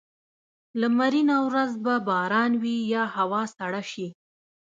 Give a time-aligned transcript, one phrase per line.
[0.79, 4.07] لمرینه ورځ به باران وي یا هوا سړه شي.